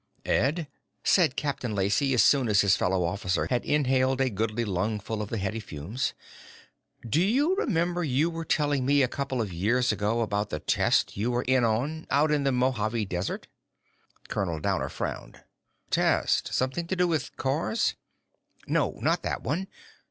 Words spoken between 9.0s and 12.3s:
a couple of years ago about some test you were in on